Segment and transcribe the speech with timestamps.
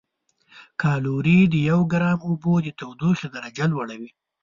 [0.81, 4.09] کالوري د یو ګرام اوبو د تودوخې درجه لوړوي.